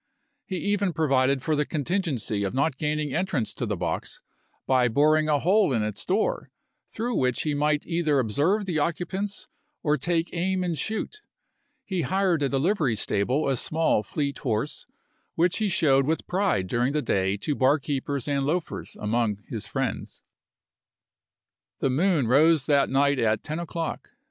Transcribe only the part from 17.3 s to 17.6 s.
to